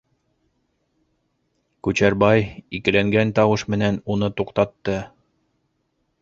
[1.87, 2.47] Күчәрбай,
[2.79, 4.99] икеләнгән тауыш менән уны туҡтатты: